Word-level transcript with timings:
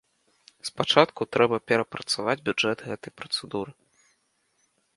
Спачатку 0.69 1.21
трэба 1.35 1.59
прапрацаваць 1.71 2.37
бюджэт 2.47 2.77
гэтай 2.89 3.11
працэдуры. 3.21 3.71